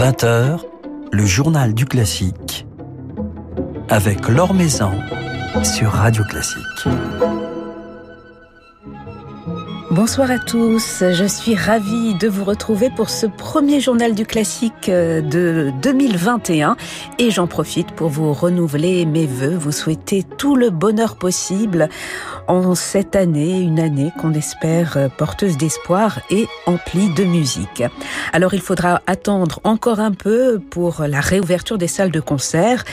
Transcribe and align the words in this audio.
20h, 0.00 0.60
le 1.12 1.26
journal 1.26 1.74
du 1.74 1.84
classique 1.84 2.66
avec 3.90 4.26
Laure 4.28 4.54
Maison 4.54 4.92
sur 5.62 5.90
Radio 5.90 6.24
Classique. 6.24 6.88
Bonsoir 9.90 10.30
à 10.30 10.38
tous, 10.38 11.04
je 11.10 11.24
suis 11.26 11.54
ravie 11.54 12.14
de 12.14 12.28
vous 12.28 12.44
retrouver 12.44 12.88
pour 12.88 13.10
ce 13.10 13.26
premier 13.26 13.80
journal 13.80 14.14
du 14.14 14.24
classique 14.24 14.88
euh, 14.88 15.20
de 15.20 15.70
2021 15.82 16.76
et 17.18 17.30
j'en 17.30 17.46
profite 17.46 17.90
pour 17.90 18.08
vous 18.08 18.32
renouveler 18.32 19.04
mes 19.04 19.26
voeux, 19.26 19.54
vous 19.54 19.72
souhaiter 19.72 20.22
tout 20.22 20.56
le 20.56 20.70
bonheur 20.70 21.16
possible 21.16 21.90
en 22.48 22.74
cette 22.74 23.16
année, 23.16 23.60
une 23.60 23.80
année 23.80 24.12
qu'on 24.20 24.32
espère 24.34 24.96
euh, 24.96 25.08
porteuse 25.08 25.56
d'espoir 25.56 26.20
et 26.30 26.46
emplie 26.66 27.12
de 27.14 27.24
musique. 27.24 27.82
Alors 28.32 28.54
il 28.54 28.60
faudra 28.60 29.02
attendre 29.06 29.60
encore 29.64 30.00
un 30.00 30.12
peu 30.12 30.58
pour 30.58 31.02
la 31.02 31.20
réouverture 31.20 31.78
des 31.78 31.88
salles 31.88 32.10
de 32.10 32.20
concert, 32.20 32.84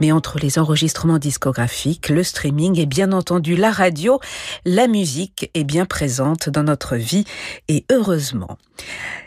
mais 0.00 0.12
entre 0.12 0.38
les 0.38 0.58
enregistrements 0.58 1.18
discographiques, 1.18 2.08
le 2.08 2.22
streaming 2.22 2.78
et 2.78 2.86
bien 2.86 3.12
entendu 3.12 3.56
la 3.56 3.70
radio, 3.70 4.20
la 4.64 4.86
musique 4.86 5.50
est 5.54 5.64
bien 5.64 5.86
présente 5.86 6.48
dans 6.48 6.62
notre 6.62 6.96
vie 6.96 7.24
et 7.68 7.84
heureusement. 7.90 8.58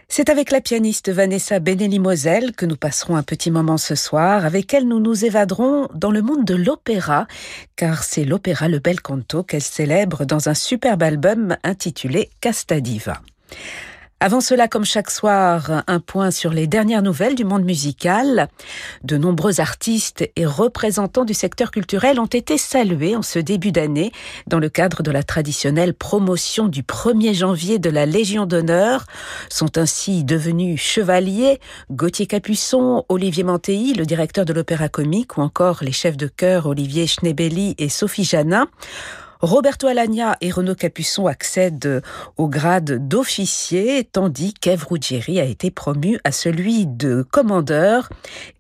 C'est 0.08 0.30
avec 0.30 0.52
la 0.52 0.62
pianiste 0.62 1.10
Vanessa 1.10 1.60
Benelli-Moselle 1.60 2.54
que 2.54 2.66
nous 2.66 2.78
passerons 2.78 3.16
un 3.16 3.24
petit 3.24 3.52
moment 3.52 3.78
ce 3.78 3.96
soir. 3.96 4.46
Avec 4.46 4.74
elle, 4.74 4.88
nous 4.88 5.00
nous 5.00 5.26
évaderons 5.26 5.88
dans 5.94 6.12
le 6.12 6.22
monde 6.22 6.46
de 6.46 6.56
l'opéra, 6.56 7.28
car 7.76 8.04
c'est 8.04 8.24
l'opéra 8.24 8.68
Le 8.68 8.80
Bel 8.80 9.02
Canto 9.02 9.44
qu'elle 9.44 9.64
célèbre 9.64 10.26
dans 10.26 10.48
un 10.48 10.54
superbe 10.54 11.04
album 11.04 11.58
intitulé 11.64 12.30
Casta 12.40 12.80
Diva. 12.80 13.22
Avant 14.26 14.42
cela, 14.42 14.68
comme 14.68 14.86
chaque 14.86 15.12
soir, 15.12 15.84
un 15.86 16.00
point 16.00 16.32
sur 16.32 16.52
les 16.52 16.66
dernières 16.66 17.04
nouvelles 17.04 17.36
du 17.36 17.46
monde 17.46 17.64
musical. 17.64 18.48
De 19.04 19.18
nombreux 19.18 19.62
artistes 19.62 20.28
et 20.36 20.48
représentants 20.48 21.26
du 21.26 21.36
secteur 21.36 21.70
culturel 21.70 22.20
ont 22.20 22.26
été 22.26 22.58
salués 22.58 23.16
en 23.16 23.22
ce 23.22 23.38
début 23.38 23.72
d'année 23.72 24.12
dans 24.48 24.58
le 24.58 24.68
cadre 24.68 25.04
de 25.04 25.12
la 25.12 25.22
traditionnelle 25.22 25.94
promotion 25.94 26.68
du 26.68 26.82
1er 26.82 27.36
janvier 27.36 27.78
de 27.78 27.92
la 27.92 28.08
Légion 28.08 28.48
d'honneur. 28.48 29.06
Sont 29.52 29.78
ainsi 29.78 30.24
devenus 30.24 30.82
chevaliers 30.82 31.60
Gauthier 31.92 32.26
Capuçon, 32.26 33.06
Olivier 33.10 33.44
Mantéi, 33.44 33.94
le 33.94 34.08
directeur 34.08 34.44
de 34.44 34.54
l'Opéra 34.54 34.90
Comique, 34.90 35.38
ou 35.38 35.42
encore 35.42 35.84
les 35.84 35.92
chefs 35.92 36.18
de 36.18 36.26
chœur 36.26 36.66
Olivier 36.66 37.06
Schnebelli 37.06 37.76
et 37.78 37.90
Sophie 37.90 38.24
Janin. 38.24 38.66
Roberto 39.46 39.86
Alagna 39.86 40.38
et 40.42 40.50
Renaud 40.50 40.74
Capuçon 40.74 41.28
accèdent 41.28 42.02
au 42.36 42.48
grade 42.48 43.08
d'officier, 43.08 44.04
tandis 44.04 44.56
qu'Ève 44.56 44.88
Ruggieri 44.90 45.40
a 45.40 45.44
été 45.44 45.70
promu 45.70 46.20
à 46.24 46.32
celui 46.32 46.88
de 46.88 47.22
commandeur. 47.22 48.10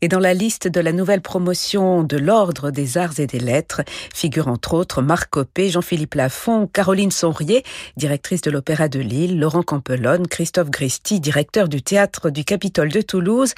Et 0.02 0.08
dans 0.08 0.20
la 0.20 0.36
liste 0.36 0.68
de 0.68 0.80
la 0.80 0.92
nouvelle 0.92 1.22
promotion 1.22 2.04
de 2.04 2.18
l'Ordre 2.18 2.70
des 2.70 3.00
Arts 3.00 3.20
et 3.20 3.26
des 3.26 3.40
Lettres 3.40 3.82
figurent 4.14 4.48
entre 4.48 4.76
autres 4.76 5.02
Marc 5.02 5.32
Copé, 5.32 5.70
Jean-Philippe 5.70 6.14
Lafont, 6.14 6.68
Caroline 6.68 7.10
Sonrier, 7.10 7.64
directrice 7.98 8.42
de 8.42 8.52
l'Opéra 8.52 8.88
de 8.88 9.00
Lille, 9.00 9.40
Laurent 9.40 9.64
Campelonne, 9.64 10.28
Christophe 10.28 10.70
Gristi, 10.70 11.20
directeur 11.20 11.68
du 11.68 11.82
Théâtre 11.82 12.30
du 12.30 12.46
Capitole 12.46 12.92
de 12.92 13.02
Toulouse, 13.02 13.56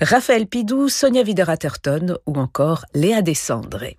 Raphaël 0.00 0.46
Pidou, 0.46 0.88
Sonia 0.88 1.24
Videraterton 1.24 2.16
ou 2.24 2.36
encore 2.36 2.86
Léa 2.94 3.20
Descendré. 3.20 3.98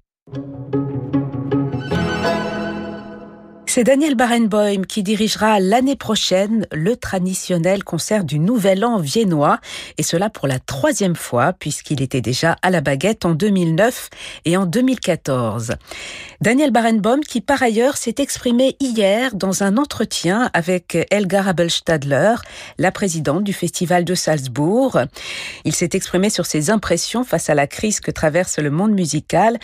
C'est 3.74 3.86
Daniel 3.86 4.16
Barenboim 4.16 4.82
qui 4.86 5.02
dirigera 5.02 5.62
l'année 5.62 5.96
prochaine 5.96 6.68
le 6.74 6.98
traditionnel 6.98 7.86
concert 7.86 8.26
du 8.26 8.38
Nouvel 8.38 8.84
An 8.84 9.00
viennois, 9.00 9.62
et 9.98 10.04
cela 10.04 10.30
pour 10.30 10.50
la 10.50 10.60
troisième 10.60 11.16
fois, 11.16 11.54
puisqu'il 11.54 12.02
était 12.02 12.20
déjà 12.20 12.58
à 12.64 12.70
la 12.70 12.82
baguette 12.82 13.24
en 13.24 13.32
2009 13.32 14.10
et 14.44 14.58
en 14.58 14.66
2014. 14.66 15.76
Daniel 16.42 16.72
Barenboim 16.72 17.22
qui 17.22 17.40
par 17.40 17.64
ailleurs 17.64 17.96
s'est 17.96 18.16
exprimé 18.18 18.76
hier 18.82 19.36
dans 19.36 19.64
un 19.64 19.78
entretien 19.78 20.50
avec 20.54 20.98
Elgar 21.10 21.48
Abelstadler, 21.48 22.36
la 22.78 22.92
présidente 22.92 23.46
du 23.46 23.54
Festival 23.54 24.04
de 24.04 24.16
Salzbourg. 24.16 25.00
Il 25.64 25.74
s'est 25.74 25.92
exprimé 25.94 26.30
sur 26.30 26.46
ses 26.46 26.72
impressions 26.72 27.24
face 27.24 27.50
à 27.50 27.56
la 27.56 27.68
crise 27.68 28.02
que 28.02 28.12
traverse 28.12 28.60
le 28.60 28.70
monde 28.70 28.92
musical, 28.92 29.60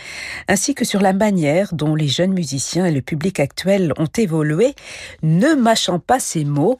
ainsi 0.46 0.74
que 0.74 0.86
sur 0.86 1.02
la 1.02 1.12
manière 1.12 1.74
dont 1.74 1.94
les 1.94 2.08
jeunes 2.08 2.32
musiciens 2.32 2.86
et 2.86 2.92
le 2.92 3.02
public 3.02 3.38
actuel 3.38 3.92
ont 3.98 4.10
évolué, 4.16 4.74
ne 5.22 5.54
mâchant 5.54 5.98
pas 5.98 6.20
ces 6.20 6.44
mots. 6.44 6.78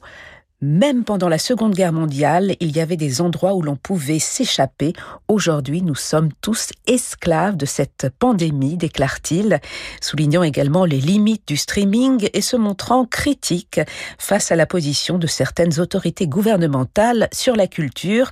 Même 0.61 1.05
pendant 1.05 1.29
la 1.29 1.37
Seconde 1.37 1.73
Guerre 1.73 1.93
mondiale, 1.93 2.57
il 2.59 2.75
y 2.75 2.81
avait 2.81 2.97
des 2.97 3.21
endroits 3.21 3.53
où 3.53 3.61
l'on 3.61 3.77
pouvait 3.77 4.19
s'échapper. 4.19 4.91
Aujourd'hui, 5.29 5.81
nous 5.81 5.95
sommes 5.95 6.31
tous 6.41 6.71
esclaves 6.85 7.55
de 7.55 7.65
cette 7.65 8.09
pandémie, 8.19 8.75
déclare-t-il, 8.75 9.61
soulignant 10.01 10.43
également 10.43 10.83
les 10.83 10.99
limites 10.99 11.47
du 11.47 11.55
streaming 11.55 12.27
et 12.33 12.41
se 12.41 12.57
montrant 12.57 13.05
critique 13.05 13.79
face 14.17 14.51
à 14.51 14.57
la 14.57 14.65
position 14.65 15.17
de 15.17 15.27
certaines 15.27 15.79
autorités 15.79 16.27
gouvernementales 16.27 17.29
sur 17.31 17.55
la 17.55 17.67
culture. 17.67 18.29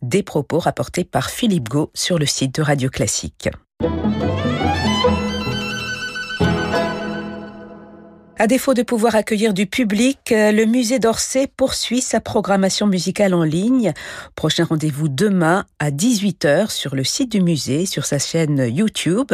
Des 0.00 0.22
propos 0.22 0.60
rapportés 0.60 1.04
par 1.04 1.28
Philippe 1.28 1.68
Gau 1.68 1.90
sur 1.92 2.18
le 2.18 2.24
site 2.24 2.54
de 2.54 2.62
Radio 2.62 2.88
Classique. 2.88 3.50
À 8.38 8.46
défaut 8.46 8.74
de 8.74 8.82
pouvoir 8.82 9.14
accueillir 9.14 9.54
du 9.54 9.64
public, 9.64 10.30
euh, 10.30 10.52
le 10.52 10.66
musée 10.66 10.98
d'Orsay 10.98 11.46
poursuit 11.46 12.02
sa 12.02 12.20
programmation 12.20 12.86
musicale 12.86 13.32
en 13.32 13.42
ligne. 13.42 13.94
Prochain 14.34 14.66
rendez-vous 14.66 15.08
demain 15.08 15.64
à 15.78 15.90
18h 15.90 16.70
sur 16.70 16.94
le 16.94 17.02
site 17.02 17.32
du 17.32 17.40
musée, 17.40 17.86
sur 17.86 18.04
sa 18.04 18.18
chaîne 18.18 18.68
YouTube. 18.70 19.32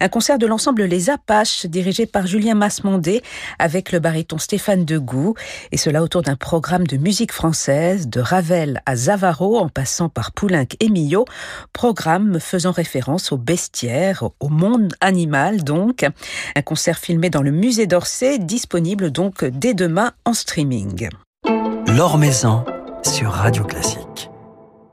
Un 0.00 0.08
concert 0.08 0.36
de 0.36 0.48
l'ensemble 0.48 0.82
Les 0.82 1.10
Apaches 1.10 1.66
dirigé 1.66 2.06
par 2.06 2.26
Julien 2.26 2.56
Masmondé 2.56 3.22
avec 3.60 3.92
le 3.92 4.00
baryton 4.00 4.38
Stéphane 4.38 4.84
Degout 4.84 5.36
et 5.70 5.76
cela 5.76 6.02
autour 6.02 6.22
d'un 6.22 6.34
programme 6.34 6.88
de 6.88 6.96
musique 6.96 7.30
française 7.30 8.08
de 8.08 8.18
Ravel 8.18 8.82
à 8.84 8.96
Zavaro 8.96 9.58
en 9.58 9.68
passant 9.68 10.08
par 10.08 10.32
Poulenc 10.32 10.66
et 10.80 10.88
Millot. 10.88 11.24
Programme 11.72 12.40
faisant 12.40 12.72
référence 12.72 13.30
au 13.30 13.36
bestiaire, 13.36 14.28
au 14.40 14.48
monde 14.48 14.92
animal 15.00 15.62
donc. 15.62 16.04
Un 16.56 16.62
concert 16.62 16.98
filmé 16.98 17.30
dans 17.30 17.42
le 17.42 17.52
musée 17.52 17.86
d'Orsay 17.86 18.39
disponible 18.46 19.10
donc 19.10 19.44
dès 19.44 19.74
demain 19.74 20.12
en 20.24 20.34
streaming. 20.34 21.08
L'Or 21.86 22.18
Maison 22.18 22.64
sur 23.02 23.30
Radio 23.30 23.64
Classique. 23.64 24.30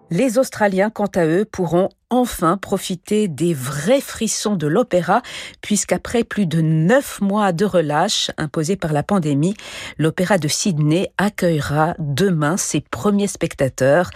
Les 0.09 0.37
Australiens, 0.37 0.89
quant 0.89 1.09
à 1.15 1.25
eux, 1.25 1.45
pourront 1.45 1.89
enfin 2.09 2.57
profiter 2.57 3.27
des 3.27 3.53
vrais 3.53 3.99
frissons 3.99 4.55
de 4.55 4.67
l'opéra, 4.67 5.21
puisqu'après 5.61 6.23
plus 6.23 6.45
de 6.45 6.61
neuf 6.61 7.19
mois 7.19 7.51
de 7.51 7.65
relâche 7.65 8.31
imposés 8.37 8.77
par 8.77 8.93
la 8.93 9.03
pandémie, 9.03 9.55
l'opéra 9.97 10.37
de 10.37 10.47
Sydney 10.47 11.11
accueillera 11.17 11.95
demain 11.99 12.55
ses 12.55 12.79
premiers 12.79 13.27
spectateurs, 13.27 14.09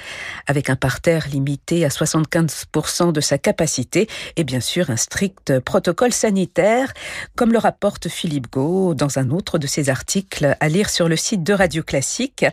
avec 0.47 0.69
un 0.69 0.75
parterre 0.75 1.27
limité 1.27 1.83
à 1.83 1.89
75% 1.89 3.11
de 3.11 3.21
sa 3.21 3.37
capacité 3.37 4.07
et 4.37 4.43
bien 4.43 4.61
sûr 4.61 4.89
un 4.89 4.95
strict 4.95 5.59
protocole 5.59 6.13
sanitaire, 6.13 6.93
comme 7.35 7.51
le 7.51 7.59
rapporte 7.59 8.07
Philippe 8.07 8.51
Gau 8.51 8.93
dans 8.93 9.19
un 9.19 9.31
autre 9.31 9.57
de 9.57 9.67
ses 9.67 9.89
articles 9.89 10.55
à 10.59 10.69
lire 10.69 10.89
sur 10.89 11.09
le 11.09 11.17
site 11.17 11.43
de 11.43 11.53
Radio 11.53 11.83
Classique. 11.83 12.45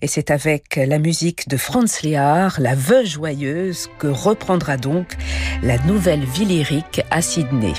Et 0.00 0.06
c'est 0.06 0.30
avec 0.30 0.76
la 0.76 0.98
musique 0.98 1.48
de 1.48 1.58
Franz 1.58 2.00
Lehár, 2.02 2.60
La 2.60 2.74
Veuve 2.74 3.06
joyeuse, 3.06 3.88
que 3.98 4.06
reprendra 4.06 4.69
donc 4.76 5.16
la 5.62 5.78
nouvelle 5.78 6.24
vie 6.24 6.44
lyrique 6.44 7.02
à 7.10 7.22
Sydney. 7.22 7.72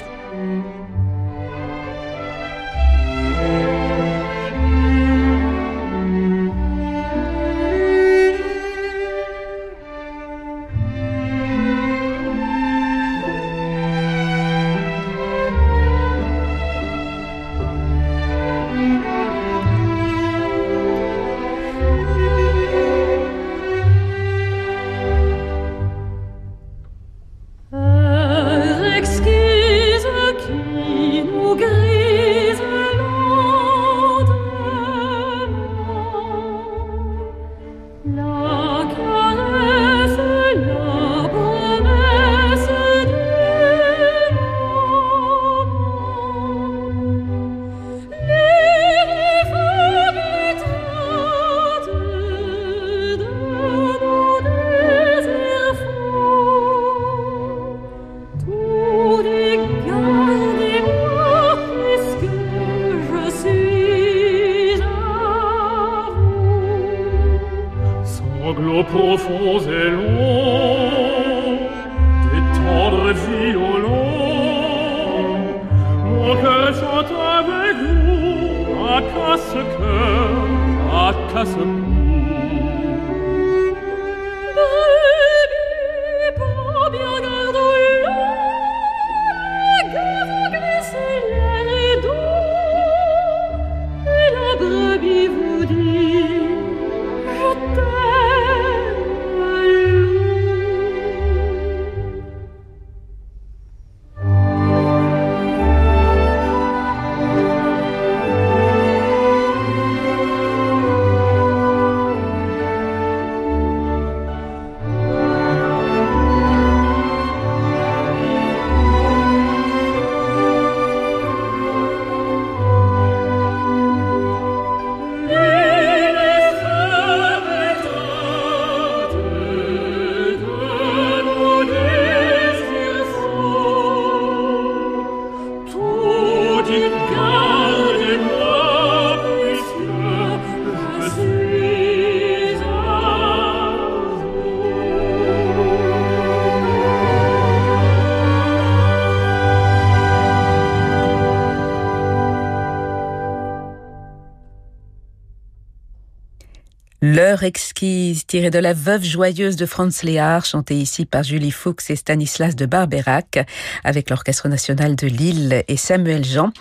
Exquise, 157.22 158.26
tirée 158.26 158.50
de 158.50 158.58
La 158.58 158.74
Veuve 158.74 159.04
joyeuse 159.04 159.56
de 159.56 159.68
Franz 159.68 160.04
Léard, 160.04 160.44
chantée 160.44 160.76
ici 160.76 161.06
par 161.06 161.22
Julie 161.22 161.52
Fuchs 161.52 161.90
et 161.90 161.96
Stanislas 161.96 162.56
de 162.56 162.66
Barberac, 162.66 163.48
avec 163.84 164.10
l'Orchestre 164.10 164.48
national 164.50 164.96
de 164.96 165.08
Lille 165.08 165.64
et 165.68 165.78
Samuel 165.78 166.26
Jean. 166.26 166.52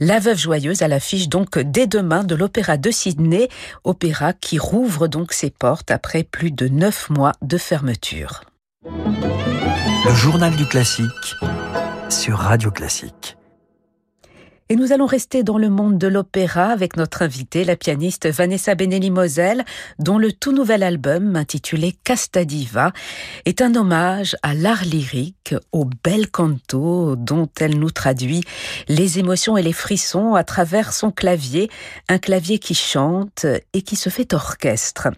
La 0.00 0.18
Veuve 0.18 0.38
joyeuse 0.38 0.82
à 0.82 0.88
l'affiche 0.88 1.28
donc 1.28 1.58
dès 1.58 1.86
demain 1.86 2.24
de 2.24 2.34
l'Opéra 2.34 2.76
de 2.76 2.90
Sydney, 2.90 3.48
opéra 3.84 4.34
qui 4.34 4.58
rouvre 4.58 5.08
donc 5.08 5.32
ses 5.32 5.50
portes 5.50 5.90
après 5.90 6.24
plus 6.24 6.50
de 6.50 6.68
neuf 6.68 7.08
mois 7.08 7.32
de 7.40 7.56
fermeture. 7.56 8.42
Le 8.84 10.14
journal 10.14 10.54
du 10.56 10.66
classique 10.66 11.36
sur 12.10 12.36
Radio 12.36 12.70
Classique. 12.70 13.36
Et 14.72 14.76
nous 14.76 14.94
allons 14.94 15.04
rester 15.04 15.42
dans 15.42 15.58
le 15.58 15.68
monde 15.68 15.98
de 15.98 16.06
l'opéra 16.06 16.68
avec 16.68 16.96
notre 16.96 17.20
invitée, 17.20 17.62
la 17.62 17.76
pianiste 17.76 18.26
Vanessa 18.26 18.74
Benelli-Moselle, 18.74 19.66
dont 19.98 20.16
le 20.16 20.32
tout 20.32 20.52
nouvel 20.52 20.82
album, 20.82 21.36
intitulé 21.36 21.94
Casta 22.04 22.46
Diva, 22.46 22.94
est 23.44 23.60
un 23.60 23.74
hommage 23.74 24.34
à 24.42 24.54
l'art 24.54 24.86
lyrique, 24.86 25.54
au 25.72 25.84
bel 25.84 26.30
canto 26.30 27.16
dont 27.16 27.50
elle 27.60 27.78
nous 27.78 27.90
traduit 27.90 28.44
les 28.88 29.18
émotions 29.18 29.58
et 29.58 29.62
les 29.62 29.74
frissons 29.74 30.36
à 30.36 30.42
travers 30.42 30.94
son 30.94 31.10
clavier, 31.10 31.68
un 32.08 32.16
clavier 32.16 32.58
qui 32.58 32.74
chante 32.74 33.44
et 33.74 33.82
qui 33.82 33.96
se 33.96 34.08
fait 34.08 34.32
orchestre. 34.32 35.08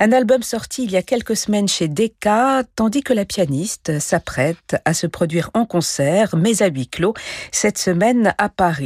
Un 0.00 0.10
album 0.12 0.42
sorti 0.42 0.84
il 0.84 0.90
y 0.90 0.96
a 0.96 1.02
quelques 1.02 1.36
semaines 1.36 1.68
chez 1.68 1.88
Decca, 1.88 2.62
tandis 2.76 3.02
que 3.02 3.12
la 3.12 3.26
pianiste 3.26 3.98
s'apprête 3.98 4.76
à 4.86 4.94
se 4.94 5.06
produire 5.06 5.50
en 5.52 5.66
concert, 5.66 6.34
mais 6.34 6.62
à 6.62 6.68
huis 6.68 6.88
clos, 6.88 7.12
cette 7.52 7.76
semaine 7.76 8.32
à 8.38 8.48
Paris. 8.48 8.85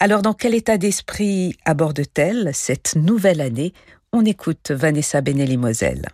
Alors 0.00 0.22
dans 0.22 0.34
quel 0.34 0.54
état 0.54 0.78
d'esprit 0.78 1.56
aborde-t-elle 1.64 2.50
cette 2.54 2.96
nouvelle 2.96 3.40
année? 3.40 3.72
On 4.12 4.24
écoute 4.24 4.70
Vanessa 4.70 5.20
Benelli-Moselle. 5.20 6.08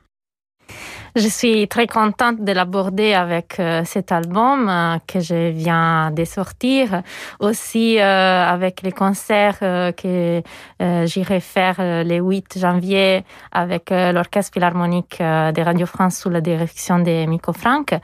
Je 1.16 1.26
suis 1.26 1.66
très 1.66 1.88
contente 1.88 2.40
de 2.44 2.52
l'aborder 2.52 3.14
avec 3.14 3.58
euh, 3.58 3.82
cet 3.84 4.12
album 4.12 4.68
euh, 4.68 4.96
que 5.08 5.18
je 5.18 5.50
viens 5.50 6.12
de 6.12 6.24
sortir. 6.24 7.02
Aussi 7.40 7.98
euh, 7.98 8.46
avec 8.46 8.82
les 8.82 8.92
concerts 8.92 9.58
que 9.58 10.42
j'irai 10.78 11.40
faire 11.40 11.76
le 11.78 12.18
8 12.18 12.58
janvier 12.58 13.24
avec 13.52 13.90
l'Orchestre 13.90 14.52
Philharmonique 14.54 15.18
de 15.18 15.62
Radio 15.62 15.86
France 15.86 16.18
sous 16.18 16.30
la 16.30 16.40
direction 16.40 16.98
de 16.98 17.26
Miko 17.26 17.52
Frank. 17.52 17.94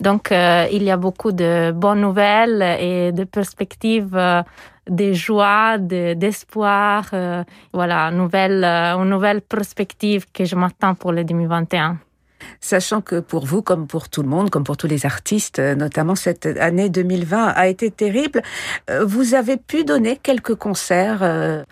Donc 0.00 0.28
il 0.30 0.82
y 0.82 0.90
a 0.90 0.96
beaucoup 0.96 1.32
de 1.32 1.72
bonnes 1.72 2.00
nouvelles 2.00 2.62
et 2.80 3.12
de 3.12 3.24
perspectives 3.24 4.18
de 4.88 5.12
joie, 5.12 5.78
d'espoir, 5.78 7.10
voilà, 7.72 8.10
nouvelle, 8.10 8.64
une 8.64 9.08
nouvelle 9.08 9.42
perspective 9.42 10.26
que 10.32 10.44
je 10.44 10.56
m'attends 10.56 10.94
pour 10.94 11.12
le 11.12 11.24
2021 11.24 11.98
sachant 12.60 13.00
que 13.00 13.20
pour 13.20 13.46
vous, 13.46 13.62
comme 13.62 13.86
pour 13.86 14.08
tout 14.08 14.22
le 14.22 14.28
monde, 14.28 14.50
comme 14.50 14.64
pour 14.64 14.76
tous 14.76 14.86
les 14.86 15.06
artistes, 15.06 15.58
euh, 15.58 15.74
notamment 15.74 16.14
cette 16.14 16.46
année 16.46 16.88
2020 16.88 17.48
a 17.48 17.68
été 17.68 17.90
terrible. 17.90 18.42
Euh, 18.90 19.04
vous 19.04 19.34
avez 19.34 19.56
pu 19.56 19.84
donner 19.84 20.18
quelques 20.22 20.54
concerts 20.54 21.22
euh, 21.22 21.62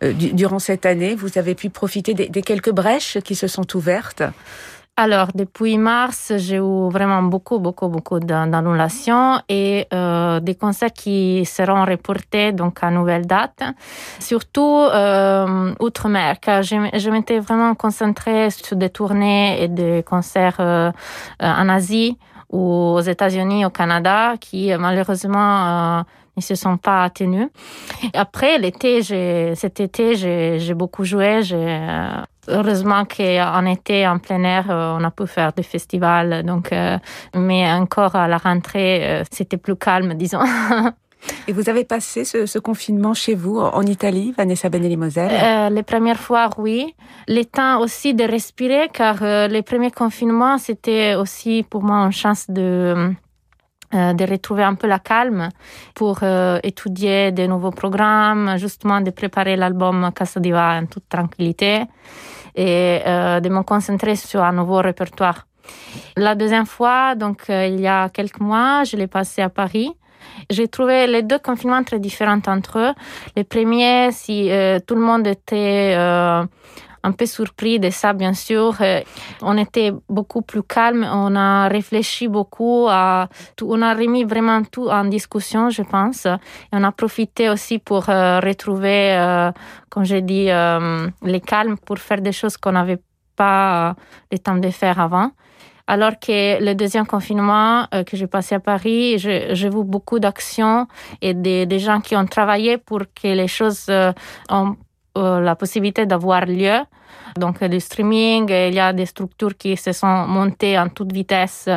durant 0.00 0.58
cette 0.58 0.86
année. 0.86 1.14
Vous 1.14 1.38
avez 1.38 1.54
pu 1.54 1.70
profiter 1.70 2.14
des 2.14 2.42
quelques 2.42 2.72
brèches 2.72 3.18
qui 3.24 3.34
se 3.34 3.46
sont 3.46 3.76
ouvertes. 3.76 4.22
Alors, 4.94 5.28
depuis 5.34 5.78
mars, 5.78 6.34
j'ai 6.36 6.58
eu 6.58 6.90
vraiment 6.90 7.22
beaucoup, 7.22 7.58
beaucoup, 7.58 7.88
beaucoup 7.88 8.20
d'annulations 8.20 9.40
et 9.48 9.86
euh, 9.94 10.38
des 10.40 10.54
concerts 10.54 10.92
qui 10.92 11.46
seront 11.46 11.86
reportés 11.86 12.52
donc 12.52 12.82
à 12.82 12.90
nouvelle 12.90 13.26
date, 13.26 13.62
surtout 14.18 14.80
euh, 14.82 15.72
outre-mer, 15.80 16.38
car 16.40 16.62
je, 16.62 17.08
m'étais 17.10 17.38
vraiment 17.38 17.74
concentrée 17.74 18.50
sur 18.50 18.76
des 18.76 18.90
tournées 18.90 19.62
et 19.62 19.68
des 19.68 20.04
concerts 20.06 20.60
euh, 20.60 20.92
en 21.40 21.70
Asie 21.70 22.18
ou 22.50 22.60
aux 22.60 23.00
États-Unis, 23.00 23.64
au 23.64 23.70
Canada, 23.70 24.34
qui 24.38 24.76
malheureusement 24.78 26.00
euh, 26.00 26.02
ne 26.36 26.42
se 26.42 26.54
sont 26.54 26.76
pas 26.76 27.08
tenus. 27.08 27.48
Après 28.12 28.58
l'été, 28.58 29.02
cet 29.54 29.80
été, 29.80 30.16
j'ai 30.60 30.74
beaucoup 30.74 31.04
joué. 31.04 31.42
J'ai 31.42 31.80
Heureusement 32.48 33.04
qu'en 33.04 33.64
été, 33.66 34.06
en 34.06 34.18
plein 34.18 34.42
air, 34.42 34.68
euh, 34.68 34.96
on 34.98 35.04
a 35.04 35.12
pu 35.12 35.26
faire 35.28 35.52
des 35.52 35.62
festivals. 35.62 36.42
Donc, 36.44 36.72
euh, 36.72 36.98
mais 37.36 37.70
encore 37.70 38.16
à 38.16 38.26
la 38.26 38.38
rentrée, 38.38 39.04
euh, 39.04 39.24
c'était 39.30 39.58
plus 39.58 39.76
calme, 39.76 40.14
disons. 40.24 40.40
Et 41.46 41.52
vous 41.52 41.68
avez 41.68 41.84
passé 41.84 42.24
ce, 42.24 42.58
confinement 42.58 43.14
chez 43.14 43.36
vous, 43.36 43.60
en 43.60 43.82
Italie, 43.82 44.34
Vanessa 44.36 44.68
Benelli-Moselle? 44.68 45.30
Euh, 45.30 45.68
Les 45.70 45.84
premières 45.84 46.18
fois, 46.18 46.50
oui. 46.58 46.96
Le 47.28 47.44
temps 47.44 47.80
aussi 47.80 48.12
de 48.12 48.24
respirer, 48.24 48.88
car 48.92 49.22
les 49.48 49.62
premiers 49.62 49.92
confinements, 49.92 50.58
c'était 50.58 51.14
aussi 51.14 51.64
pour 51.70 51.84
moi 51.84 51.98
une 51.98 52.12
chance 52.12 52.50
de 52.50 53.14
de 53.92 54.30
retrouver 54.30 54.62
un 54.64 54.74
peu 54.74 54.86
la 54.86 54.98
calme 54.98 55.48
pour 55.94 56.20
étudier 56.62 57.30
de 57.32 57.46
nouveaux 57.46 57.70
programmes, 57.70 58.56
justement 58.56 59.00
de 59.00 59.10
préparer 59.10 59.56
l'album 59.56 60.10
Casa 60.14 60.40
Diva 60.40 60.78
en 60.80 60.86
toute 60.86 61.08
tranquillité 61.08 61.84
et 62.54 63.00
euh, 63.06 63.40
de 63.40 63.48
me 63.48 63.62
concentrer 63.62 64.16
sur 64.16 64.42
un 64.42 64.52
nouveau 64.52 64.78
répertoire. 64.78 65.46
La 66.16 66.34
deuxième 66.34 66.66
fois, 66.66 67.14
donc 67.14 67.48
euh, 67.48 67.66
il 67.66 67.80
y 67.80 67.86
a 67.86 68.08
quelques 68.08 68.40
mois, 68.40 68.84
je 68.84 68.96
l'ai 68.96 69.06
passé 69.06 69.42
à 69.42 69.48
Paris. 69.48 69.90
J'ai 70.50 70.68
trouvé 70.68 71.06
les 71.06 71.22
deux 71.22 71.38
confinements 71.38 71.82
très 71.82 71.98
différents 71.98 72.40
entre 72.46 72.78
eux. 72.78 72.92
Le 73.36 73.44
premier, 73.44 74.10
si 74.12 74.50
euh, 74.50 74.78
tout 74.86 74.94
le 74.94 75.00
monde 75.00 75.26
était 75.26 75.94
un 77.02 77.12
peu 77.12 77.26
surpris 77.26 77.78
de 77.80 77.90
ça, 77.90 78.12
bien 78.12 78.34
sûr. 78.34 78.76
On 79.42 79.56
était 79.58 79.92
beaucoup 80.08 80.42
plus 80.42 80.62
calme, 80.62 81.06
on 81.12 81.34
a 81.34 81.68
réfléchi 81.68 82.28
beaucoup, 82.28 82.86
à 82.88 83.28
tout, 83.56 83.68
on 83.70 83.82
a 83.82 83.94
remis 83.94 84.24
vraiment 84.24 84.62
tout 84.62 84.88
en 84.88 85.04
discussion, 85.04 85.70
je 85.70 85.82
pense. 85.82 86.26
On 86.72 86.84
a 86.84 86.92
profité 86.92 87.50
aussi 87.50 87.78
pour 87.78 88.04
retrouver 88.06 89.50
comme 89.92 90.04
j'ai 90.04 90.22
dit, 90.22 90.50
euh, 90.50 91.08
les 91.22 91.40
calmes 91.40 91.76
pour 91.76 91.98
faire 91.98 92.22
des 92.22 92.32
choses 92.32 92.56
qu'on 92.56 92.72
n'avait 92.72 93.00
pas 93.36 93.90
euh, 93.90 93.94
le 94.30 94.38
temps 94.38 94.56
de 94.56 94.70
faire 94.70 94.98
avant. 94.98 95.32
Alors 95.86 96.12
que 96.18 96.64
le 96.64 96.74
deuxième 96.74 97.06
confinement 97.06 97.86
euh, 97.92 98.02
que 98.02 98.16
j'ai 98.16 98.26
passé 98.26 98.54
à 98.54 98.60
Paris, 98.60 99.18
j'ai 99.18 99.68
vu 99.68 99.84
beaucoup 99.84 100.18
d'actions 100.18 100.86
et 101.20 101.34
des, 101.34 101.78
gens 101.78 102.00
qui 102.00 102.16
ont 102.16 102.24
travaillé 102.24 102.78
pour 102.78 103.00
que 103.00 103.28
les 103.28 103.48
choses 103.48 103.90
ont 104.48 104.76
la 105.14 105.54
possibilité 105.56 106.06
d'avoir 106.06 106.46
lieu 106.46 106.80
donc 107.38 107.60
le 107.60 107.80
streaming, 107.80 108.50
il 108.50 108.74
y 108.74 108.80
a 108.80 108.92
des 108.92 109.06
structures 109.06 109.56
qui 109.56 109.76
se 109.76 109.92
sont 109.92 110.26
montées 110.26 110.78
en 110.78 110.88
toute 110.88 111.12
vitesse 111.12 111.68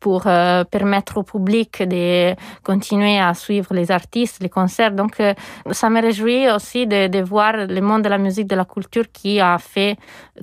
pour 0.00 0.22
euh, 0.26 0.64
permettre 0.64 1.18
au 1.18 1.22
public 1.22 1.82
de 1.86 2.34
continuer 2.64 3.18
à 3.18 3.34
suivre 3.34 3.74
les 3.74 3.90
artistes, 3.90 4.42
les 4.42 4.48
concerts. 4.48 4.92
Donc 4.92 5.20
euh, 5.20 5.34
ça 5.70 5.88
me 5.88 6.00
réjouit 6.00 6.50
aussi 6.50 6.86
de, 6.86 7.22
voir 7.22 7.52
le 7.56 7.80
monde 7.80 8.02
de 8.02 8.08
la 8.08 8.18
musique, 8.18 8.48
de 8.48 8.56
la 8.56 8.64
culture 8.64 9.04
qui 9.12 9.40
a 9.40 9.58
fait 9.58 9.96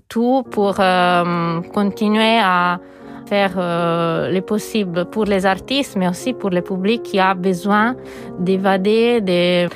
tout 0.07 0.43
pour 0.51 0.75
euh, 0.79 1.61
continuer 1.73 2.39
à 2.41 2.79
faire 3.25 3.53
euh, 3.57 4.29
le 4.29 4.41
possible 4.41 5.05
pour 5.05 5.25
les 5.25 5.45
artistes, 5.45 5.95
mais 5.97 6.07
aussi 6.07 6.33
pour 6.33 6.51
le 6.51 6.61
public 6.61 7.03
qui 7.03 7.19
a 7.19 7.33
besoin 7.33 7.95
d'évader, 8.39 9.19
de, 9.21 9.67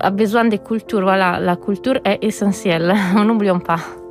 a 0.00 0.10
besoin 0.10 0.44
de 0.46 0.56
culture. 0.56 1.02
Voilà, 1.02 1.40
la 1.40 1.56
culture 1.56 1.98
est 2.04 2.18
essentielle, 2.22 2.94
n'oublions 3.14 3.60
pas. 3.60 4.01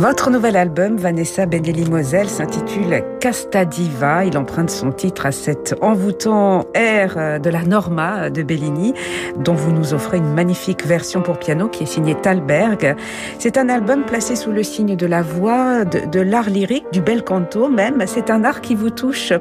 Votre 0.00 0.30
nouvel 0.30 0.56
album, 0.56 0.96
Vanessa 0.96 1.44
Benelli-Moselle, 1.44 2.30
s'intitule 2.30 3.04
Casta 3.20 3.66
Diva. 3.66 4.24
Il 4.24 4.38
emprunte 4.38 4.70
son 4.70 4.92
titre 4.92 5.26
à 5.26 5.30
cet 5.30 5.74
envoûtant 5.82 6.64
air 6.72 7.38
de 7.38 7.50
la 7.50 7.64
Norma 7.64 8.30
de 8.30 8.42
Bellini, 8.42 8.94
dont 9.36 9.52
vous 9.52 9.72
nous 9.72 9.92
offrez 9.92 10.16
une 10.16 10.32
magnifique 10.32 10.86
version 10.86 11.20
pour 11.20 11.38
piano 11.38 11.68
qui 11.68 11.82
est 11.82 11.86
signée 11.86 12.14
Talberg. 12.14 12.96
C'est 13.38 13.58
un 13.58 13.68
album 13.68 14.06
placé 14.06 14.36
sous 14.36 14.52
le 14.52 14.62
signe 14.62 14.96
de 14.96 15.04
la 15.04 15.20
voix, 15.20 15.84
de, 15.84 16.06
de 16.10 16.20
l'art 16.20 16.48
lyrique, 16.48 16.86
du 16.92 17.02
bel 17.02 17.22
canto 17.22 17.68
même. 17.68 18.02
C'est 18.06 18.30
un 18.30 18.42
art 18.42 18.62
qui 18.62 18.74
vous 18.74 18.88
touche 18.88 19.34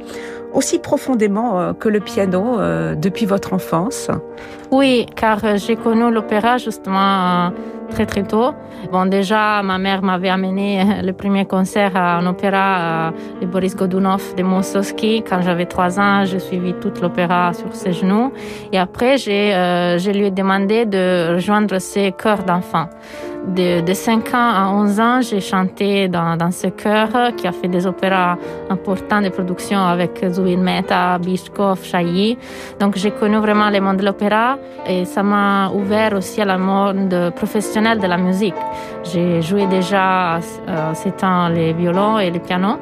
aussi 0.52 0.80
profondément 0.80 1.62
euh, 1.62 1.72
que 1.72 1.88
le 1.88 2.02
piano 2.02 2.60
euh, 2.60 2.96
depuis 2.96 3.26
votre 3.26 3.54
enfance 3.54 4.10
Oui, 4.72 5.06
car 5.16 5.56
j'ai 5.56 5.78
connu 5.78 6.12
l'opéra 6.12 6.58
justement 6.58 7.54
très 7.90 8.06
très 8.06 8.24
tôt. 8.24 8.54
Bon, 8.92 9.06
déjà, 9.06 9.62
ma 9.64 9.78
mère 9.78 10.02
m'avait 10.02 10.30
amené 10.30 11.02
le 11.04 11.14
premier 11.14 11.46
concert 11.46 11.96
à 11.96 12.18
un 12.18 12.26
opéra 12.26 13.12
de 13.42 13.46
Boris 13.46 13.76
Godunov 13.76 14.36
de 14.36 14.44
Mossoski. 14.44 15.24
Quand 15.28 15.42
j'avais 15.42 15.66
trois 15.66 16.00
ans, 16.00 16.26
j'ai 16.26 16.40
suivi 16.40 16.74
toute 16.74 17.02
l'opéra 17.02 17.54
sur 17.54 17.76
ses 17.76 17.94
genoux. 17.94 18.32
Et 18.72 18.80
après, 18.80 19.18
j'ai, 19.18 19.54
euh, 19.54 19.98
je 19.98 20.12
lui 20.12 20.26
ai 20.28 20.32
demandé 20.32 20.86
de 20.86 21.34
rejoindre 21.34 21.80
ses 21.80 22.12
chœurs 22.12 22.44
d'enfants. 22.44 22.90
De, 23.48 23.82
de 23.82 23.94
5 23.94 24.34
ans 24.34 24.52
à 24.54 24.72
11 24.74 25.00
ans, 25.00 25.22
j'ai 25.22 25.40
chanté 25.40 26.08
dans, 26.08 26.38
dans 26.38 26.52
ce 26.52 26.68
chœur 26.68 27.10
qui 27.36 27.48
a 27.48 27.52
fait 27.52 27.68
des 27.68 27.88
opéras 27.88 28.38
importants 28.70 29.22
de 29.22 29.30
production 29.30 29.80
avec 29.80 30.24
Zubin 30.30 30.58
Mehta, 30.58 31.18
Bishkov, 31.18 31.84
Chailly. 31.84 32.38
Donc 32.80 32.96
j'ai 32.98 33.12
connu 33.12 33.38
vraiment 33.38 33.70
le 33.70 33.80
monde 33.80 33.98
de 33.98 34.06
l'opéra 34.06 34.58
et 34.88 35.06
ça 35.06 35.24
m'a 35.24 35.70
ouvert 35.72 36.14
aussi 36.14 36.42
à 36.42 36.46
la 36.46 36.58
monde 36.58 37.32
professionnel 37.36 38.00
de 38.00 38.08
la 38.08 38.18
musique. 38.18 38.56
J'ai 39.04 39.42
joué 39.42 39.66
déjà 39.68 40.36
à 40.36 40.94
7 40.94 41.24
ans 41.24 41.50
les 41.50 41.74
violons 41.74 42.20
et 42.20 42.30
les 42.30 42.40
pianos. 42.40 42.78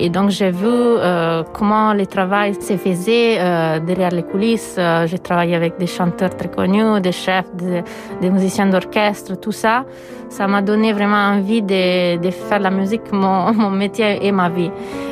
Et 0.00 0.08
donc 0.08 0.30
j'ai 0.30 0.50
vu 0.50 0.66
euh, 0.66 1.42
comment 1.52 1.92
le 1.94 2.06
travail 2.06 2.54
se 2.54 2.76
faisait 2.76 3.36
euh, 3.38 3.78
derrière 3.78 4.10
les 4.10 4.22
coulisses. 4.22 4.76
Euh, 4.78 5.06
j'ai 5.06 5.18
travaillé 5.18 5.54
avec 5.54 5.78
des 5.78 5.86
chanteurs 5.86 6.36
très 6.36 6.48
connus, 6.48 7.00
des 7.00 7.12
chefs, 7.12 7.50
des, 7.54 8.30
musiciens 8.30 8.66
d'orchestre, 8.66 9.38
tout 9.38 9.52
ça. 9.52 9.84
Ça 10.28 10.46
m'a 10.46 10.62
donné 10.62 10.92
vraiment 10.94 11.34
envie 11.36 11.60
de, 11.62 12.30
faire 12.30 12.58
la 12.58 12.70
musique 12.70 13.02
mon, 13.12 13.52
mon, 13.52 13.70
métier 13.70 14.26
et 14.26 14.32
ma 14.32 14.48
vie. 14.48 14.70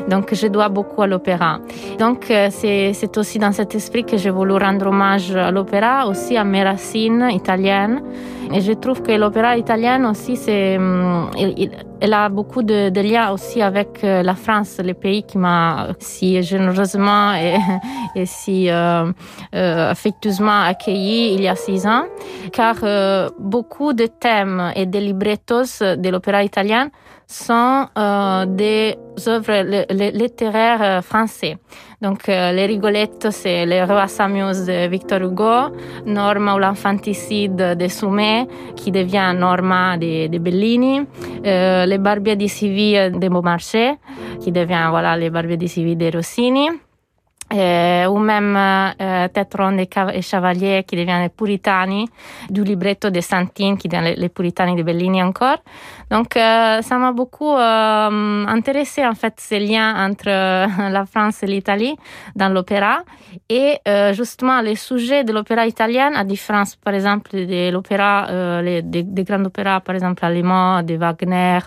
Donc 0.08 0.34
je 0.34 0.46
dois 0.46 0.68
beaucoup 0.68 1.02
à 1.02 1.06
l'opéra. 1.06 1.58
Donc 1.98 2.24
c'est 2.50 3.16
aussi 3.18 3.38
dans 3.38 3.52
cet 3.52 3.74
esprit 3.74 4.04
que 4.04 4.16
j'ai 4.16 4.30
voulu 4.30 4.54
rendre 4.54 4.86
hommage 4.86 5.36
à 5.36 5.50
l'opéra, 5.50 6.08
aussi 6.08 6.36
à 6.36 6.44
mes 6.44 6.64
racines 6.64 7.28
italiennes. 7.30 8.02
Et 8.52 8.60
je 8.60 8.72
trouve 8.72 9.02
que 9.02 9.12
l'opéra 9.12 9.56
italien 9.56 10.10
aussi, 10.10 10.36
c'est, 10.36 10.78
hum, 10.78 11.30
elle 12.00 12.14
a 12.14 12.28
beaucoup 12.28 12.62
de, 12.62 13.00
liens 13.00 13.30
aussi 13.30 13.60
avec 13.62 14.02
euh, 14.04 14.22
la 14.22 14.34
France, 14.34 14.78
le 14.82 14.94
pays 14.94 15.22
qui 15.22 15.38
m'a 15.38 15.88
si 15.98 16.42
généreusement 16.42 17.34
et, 17.34 17.58
si 18.26 18.70
euh, 18.70 19.12
euh, 19.54 19.90
affectueusement 19.90 20.62
accueilli 20.62 21.34
il 21.34 21.42
y 21.42 21.48
a 21.48 21.56
six 21.56 21.86
ans, 21.86 22.04
car 22.52 22.76
beaucoup 23.38 23.92
de 23.92 24.06
thèmes 24.06 24.72
et 24.74 24.86
de 24.86 24.98
librettos 24.98 25.80
de 25.80 26.08
l'opéra 26.08 26.42
italien 26.42 26.90
sont 27.30 27.86
euh, 27.96 28.44
des 28.44 28.96
œuvres 29.28 29.62
littéraires 30.12 30.82
euh, 30.82 31.00
français. 31.00 31.58
Donc, 32.02 32.28
euh, 32.28 32.50
les 32.50 32.66
rigolettos, 32.66 33.30
c'est 33.30 33.64
le 33.66 33.84
roi 33.84 34.06
de 34.06 34.88
Victor 34.88 35.20
Hugo, 35.22 35.72
Norma 36.06 36.56
ou 36.56 36.58
l'infanticide 36.58 37.76
de 37.78 37.88
Soumet, 37.88 38.48
qui 38.74 38.90
devient 38.90 39.32
Norma 39.36 39.96
de, 39.96 40.26
de 40.26 40.38
Bellini, 40.38 41.06
les 41.44 41.98
barbiers 41.98 42.36
di 42.36 42.48
Sivie 42.48 43.10
de 43.10 43.28
Beaumarchais, 43.28 43.98
qui 44.40 44.50
devient, 44.50 44.88
voilà, 44.90 45.16
les 45.16 45.30
barbiers 45.30 45.56
di 45.56 45.68
Sivie 45.68 45.96
de 45.96 46.10
Rossini. 46.12 46.68
Eh, 47.52 48.06
ou 48.06 48.18
même 48.18 48.56
euh, 48.56 49.26
Tête 49.28 49.54
ronde 49.58 49.80
et 49.80 50.22
Chevalier 50.22 50.84
qui 50.86 50.94
devient 50.94 51.18
les 51.20 51.30
Puritani, 51.30 52.08
du 52.48 52.62
libretto 52.62 53.10
de 53.10 53.20
Santine 53.20 53.76
qui 53.76 53.88
devient 53.88 54.04
les, 54.04 54.14
les 54.14 54.28
Puritani 54.28 54.76
de 54.76 54.84
Bellini 54.84 55.20
encore. 55.20 55.58
Donc 56.12 56.36
euh, 56.36 56.80
ça 56.80 56.96
m'a 56.98 57.10
beaucoup 57.10 57.52
euh, 57.52 58.46
intéressé 58.46 59.04
en 59.04 59.14
fait 59.14 59.34
ces 59.38 59.58
liens 59.58 60.06
entre 60.06 60.26
la 60.90 61.04
France 61.06 61.42
et 61.42 61.46
l'Italie 61.46 61.96
dans 62.36 62.50
l'opéra 62.50 63.00
et 63.48 63.78
justement 64.12 64.60
les 64.60 64.76
sujets 64.76 65.24
de 65.24 65.32
l'opéra 65.32 65.66
italien, 65.66 66.12
à 66.14 66.22
différence 66.22 66.76
par 66.76 66.94
exemple 66.94 67.32
de 67.32 67.70
l'opéra, 67.70 68.62
des, 68.62 68.82
des 68.82 69.24
grands 69.24 69.44
opéras 69.44 69.80
par 69.80 69.96
exemple 69.96 70.24
allemands, 70.24 70.82
de 70.82 70.94
Wagner, 70.94 71.58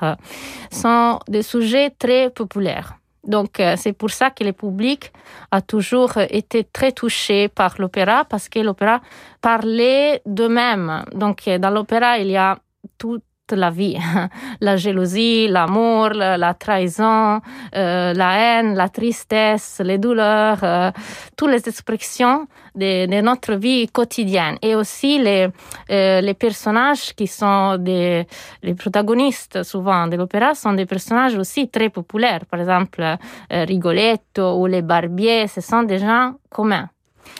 sont 0.71 1.19
des 1.27 1.41
sujets 1.41 1.89
très 1.89 2.29
populaires. 2.29 3.02
Donc, 3.25 3.59
euh, 3.59 3.75
c'est 3.77 3.93
pour 3.93 4.11
ça 4.11 4.31
que 4.31 4.43
le 4.43 4.51
public 4.51 5.11
a 5.51 5.61
toujours 5.61 6.17
été 6.17 6.65
très 6.65 6.91
touché 6.91 7.47
par 7.47 7.75
l'opéra 7.79 8.25
parce 8.25 8.49
que 8.49 8.59
l'opéra 8.59 9.01
parlait 9.41 10.21
d'eux-mêmes. 10.25 11.05
Donc, 11.13 11.47
dans 11.47 11.69
l'opéra, 11.69 12.17
il 12.17 12.31
y 12.31 12.37
a 12.37 12.59
tout 12.97 13.21
la 13.51 13.69
vie. 13.69 13.97
La 14.61 14.77
jalousie, 14.77 15.47
l'amour, 15.47 16.09
la 16.13 16.53
trahison, 16.53 17.41
euh, 17.75 18.13
la 18.13 18.37
haine, 18.37 18.75
la 18.75 18.87
tristesse, 18.87 19.81
les 19.83 19.97
douleurs, 19.97 20.63
euh, 20.63 20.91
toutes 21.35 21.51
les 21.51 21.67
expressions 21.67 22.47
de, 22.75 23.21
notre 23.21 23.55
vie 23.55 23.87
quotidienne. 23.87 24.57
Et 24.61 24.75
aussi 24.75 25.19
les, 25.19 25.49
euh, 25.91 26.21
les 26.21 26.33
personnages 26.33 27.13
qui 27.13 27.27
sont 27.27 27.77
des, 27.77 28.25
les 28.61 28.73
protagonistes 28.75 29.63
souvent 29.63 30.07
de 30.07 30.15
l'opéra 30.15 30.55
sont 30.55 30.73
des 30.73 30.85
personnages 30.85 31.35
aussi 31.35 31.69
très 31.69 31.89
populaires. 31.89 32.45
Par 32.49 32.61
exemple, 32.61 33.17
Rigoletto 33.49 34.59
ou 34.59 34.67
les 34.67 34.81
Barbiers, 34.81 35.47
ce 35.47 35.61
sont 35.61 35.83
des 35.83 35.99
gens 35.99 36.35
communs. 36.49 36.89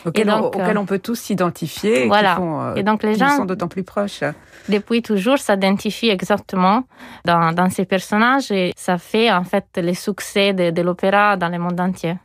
Auquel, 0.04 0.26
donc, 0.26 0.56
on, 0.56 0.60
auquel 0.60 0.78
on, 0.78 0.84
peut 0.84 0.98
tous 0.98 1.14
s'identifier 1.14 2.06
voilà. 2.06 2.32
et 2.32 2.34
qui, 2.34 2.40
font, 2.40 2.60
euh, 2.60 2.74
et 2.74 2.82
donc 2.82 3.02
les 3.02 3.14
gens 3.14 3.36
sont 3.36 3.44
d'autant 3.44 3.68
plus 3.68 3.84
proches. 3.84 4.22
Depuis 4.68 5.02
toujours 5.02 5.38
s'identifient 5.38 6.10
exactement 6.10 6.84
dans, 7.24 7.52
dans, 7.52 7.70
ces 7.70 7.84
personnages 7.84 8.50
et 8.50 8.72
ça 8.76 8.98
fait 8.98 9.32
en 9.32 9.44
fait 9.44 9.66
le 9.76 9.94
succès 9.94 10.52
de, 10.52 10.70
de 10.70 10.82
l'opéra 10.82 11.36
dans 11.36 11.48
le 11.48 11.58
monde 11.58 11.80
entier. 11.80 12.16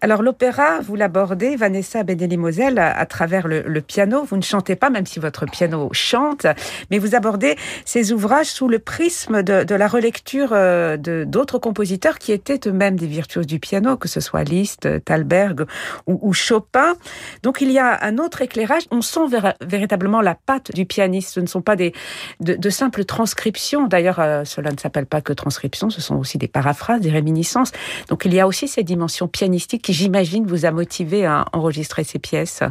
Alors 0.00 0.22
l'opéra, 0.22 0.80
vous 0.80 0.94
l'abordez, 0.94 1.56
Vanessa 1.56 2.02
Benelli-Moselle, 2.02 2.78
à, 2.78 3.06
travers 3.06 3.48
le, 3.48 3.80
piano. 3.80 4.24
Vous 4.24 4.36
ne 4.36 4.42
chantez 4.42 4.76
pas, 4.76 4.90
même 4.90 5.06
si 5.06 5.18
votre 5.18 5.46
piano 5.46 5.88
chante, 5.92 6.46
mais 6.90 6.98
vous 6.98 7.14
abordez 7.14 7.56
ces 7.84 8.12
ouvrages 8.12 8.46
sous 8.46 8.68
le 8.68 8.78
prisme 8.78 9.42
de, 9.42 9.74
la 9.74 9.88
relecture 9.88 10.50
euh, 10.52 10.96
de 10.96 11.24
d'autres 11.24 11.58
compositeurs 11.58 12.18
qui 12.18 12.32
étaient 12.32 12.60
eux-mêmes 12.66 12.96
des 12.96 13.06
virtuoses 13.06 13.46
du 13.46 13.58
piano, 13.58 13.96
que 13.96 14.08
ce 14.08 14.20
soit 14.20 14.44
Liszt, 14.44 14.88
Thalberg 15.04 15.66
ou, 16.06 16.32
Chopin. 16.32 16.94
Donc 17.42 17.60
il 17.60 17.70
y 17.70 17.78
a 17.78 17.98
un 18.02 18.18
autre 18.18 18.42
éclairage. 18.42 18.84
On 18.90 19.02
sent 19.02 19.26
véritablement 19.60 20.20
la 20.20 20.34
patte 20.34 20.72
du 20.74 20.86
pianiste. 20.86 21.30
Ce 21.30 21.40
ne 21.40 21.46
sont 21.46 21.62
pas 21.62 21.76
des 21.76 21.92
de, 22.40 22.70
simples 22.70 23.04
transcriptions. 23.04 23.86
D'ailleurs, 23.86 24.20
euh, 24.20 24.44
cela 24.44 24.70
ne 24.70 24.78
s'appelle 24.78 25.06
pas 25.06 25.20
que 25.20 25.32
transcription. 25.32 25.90
Ce 25.90 26.00
sont 26.00 26.16
aussi 26.16 26.38
des 26.38 26.48
paraphrases, 26.48 27.00
des 27.00 27.10
réminiscences. 27.10 27.72
Donc 28.08 28.24
il 28.24 28.34
y 28.34 28.40
a 28.40 28.46
aussi 28.46 28.68
cette 28.68 28.86
dimension 28.86 29.28
qui, 29.66 29.92
j'imagine, 29.92 30.46
vous 30.46 30.64
a 30.64 30.70
motivé 30.70 31.26
à 31.26 31.44
enregistrer 31.52 32.04
ces 32.04 32.18
pièces. 32.18 32.62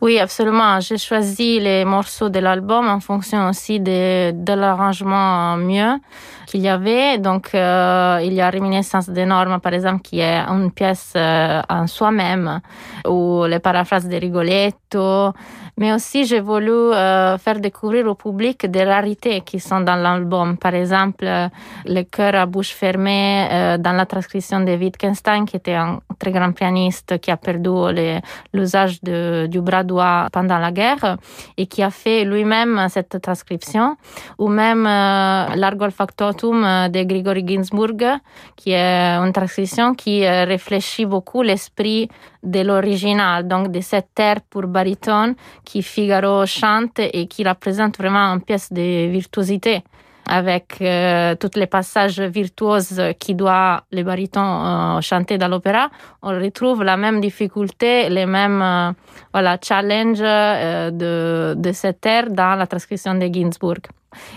Oui, 0.00 0.18
absolument. 0.18 0.80
J'ai 0.80 0.98
choisi 0.98 1.60
les 1.60 1.84
morceaux 1.84 2.28
de 2.28 2.38
l'album 2.38 2.88
en 2.88 3.00
fonction 3.00 3.48
aussi 3.48 3.80
de, 3.80 4.54
l'arrangement 4.54 5.56
mieux 5.56 5.98
qu'il 6.46 6.62
y 6.62 6.68
avait. 6.68 7.18
Donc, 7.18 7.54
euh, 7.54 8.20
il 8.22 8.32
y 8.32 8.40
a 8.40 8.50
Réminiscence 8.50 9.08
des 9.08 9.26
normes, 9.26 9.60
par 9.60 9.72
exemple, 9.74 10.02
qui 10.02 10.20
est 10.20 10.40
une 10.48 10.72
pièce 10.72 11.12
euh, 11.16 11.62
en 11.68 11.86
soi-même, 11.86 12.60
ou 13.06 13.44
les 13.44 13.60
paraphrases 13.60 14.08
de 14.08 14.16
Rigoletto. 14.16 15.32
Mais 15.80 15.94
aussi, 15.94 16.26
j'ai 16.26 16.40
voulu 16.40 16.70
euh, 16.70 17.38
faire 17.38 17.58
découvrir 17.58 18.06
au 18.06 18.14
public 18.14 18.66
des 18.66 18.84
rarités 18.84 19.40
qui 19.40 19.58
sont 19.58 19.80
dans 19.80 19.96
l'album. 19.96 20.58
Par 20.58 20.74
exemple, 20.74 21.24
le 21.86 22.02
chœur 22.02 22.34
à 22.34 22.44
bouche 22.44 22.72
fermée 22.72 23.48
euh, 23.50 23.78
dans 23.78 23.92
la 23.92 24.04
transcription 24.04 24.60
de 24.60 24.72
Wittgenstein, 24.76 25.46
qui 25.46 25.56
était 25.56 25.74
un 25.74 26.00
très 26.20 26.30
grand 26.30 26.52
pianiste 26.52 27.18
qui 27.18 27.30
a 27.30 27.36
perdu 27.36 27.70
l'usage 28.52 29.02
du 29.02 29.60
bras 29.60 29.82
droit 29.82 30.28
pendant 30.30 30.58
la 30.58 30.70
guerre 30.70 31.16
et 31.56 31.66
qui 31.66 31.82
a 31.82 31.90
fait 31.90 32.24
lui-même 32.24 32.86
cette 32.88 33.20
transcription. 33.20 33.96
Ou 34.38 34.48
même 34.48 34.86
euh, 34.86 35.56
l'Argol 35.56 35.90
Factotum 35.90 36.88
de 36.88 37.02
Grigory 37.04 37.44
Ginsburg, 37.46 38.20
qui 38.56 38.72
est 38.72 39.16
une 39.24 39.32
transcription 39.32 39.94
qui 39.94 40.28
réfléchit 40.28 41.06
beaucoup 41.06 41.42
l'esprit 41.42 42.08
de 42.42 42.60
l'original, 42.60 43.46
donc 43.46 43.70
de 43.70 43.80
cette 43.80 44.18
air 44.18 44.36
pour 44.48 44.66
baryton 44.66 45.34
qui 45.64 45.82
Figaro 45.82 46.46
chante 46.46 46.98
et 46.98 47.26
qui 47.26 47.46
représente 47.46 47.98
vraiment 47.98 48.32
une 48.34 48.42
pièce 48.42 48.72
de 48.72 49.08
virtuosité 49.10 49.82
avec 50.30 50.76
euh, 50.80 51.34
tous 51.34 51.58
les 51.58 51.66
passages 51.66 52.20
virtuoses 52.20 53.02
qui 53.18 53.34
doit 53.34 53.82
les 53.90 54.04
barytons 54.04 54.40
euh, 54.40 55.00
chanter 55.00 55.38
dans 55.38 55.48
l'opéra, 55.48 55.90
on 56.22 56.30
retrouve 56.30 56.84
la 56.84 56.96
même 56.96 57.20
difficulté, 57.20 58.08
les 58.08 58.26
mêmes 58.26 58.62
euh, 58.62 58.92
voilà 59.32 59.58
challenge 59.60 60.20
de, 60.20 61.54
de 61.54 61.72
cette 61.72 62.06
air 62.06 62.30
dans 62.30 62.54
la 62.54 62.66
transcription 62.66 63.14
de 63.14 63.26
Ginsburg. 63.26 63.82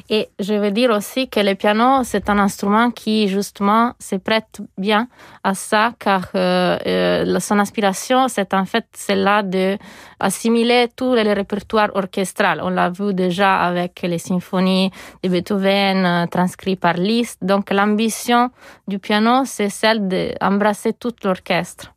Et 0.09 0.29
je 0.39 0.53
veux 0.53 0.71
dire 0.71 0.91
aussi 0.91 1.29
que 1.29 1.39
le 1.39 1.55
piano, 1.55 2.03
c'est 2.03 2.29
un 2.29 2.39
instrument 2.39 2.91
qui, 2.91 3.27
justement, 3.27 3.93
se 3.99 4.15
prête 4.15 4.61
bien 4.77 5.07
à 5.43 5.53
ça, 5.53 5.93
car 5.99 6.29
euh, 6.35 6.77
euh, 6.85 7.39
son 7.39 7.59
inspiration, 7.59 8.27
c'est 8.27 8.53
en 8.53 8.65
fait 8.65 8.85
celle-là 8.93 9.43
d'assimiler 9.43 10.89
tout 10.95 11.13
le 11.13 11.33
répertoire 11.33 11.89
orchestral. 11.95 12.61
On 12.63 12.69
l'a 12.69 12.89
vu 12.89 13.13
déjà 13.13 13.61
avec 13.61 14.01
les 14.03 14.19
symphonies 14.19 14.91
de 15.23 15.29
Beethoven 15.29 16.05
euh, 16.05 16.25
transcrites 16.27 16.79
par 16.79 16.95
Liszt. 16.95 17.39
Donc, 17.41 17.71
l'ambition 17.71 18.51
du 18.87 18.99
piano, 18.99 19.43
c'est 19.45 19.69
celle 19.69 20.07
d'embrasser 20.07 20.93
tout 20.93 21.13
l'orchestre. 21.23 21.93